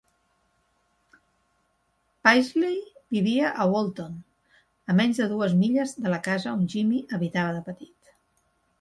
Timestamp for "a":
3.65-3.69, 4.93-4.99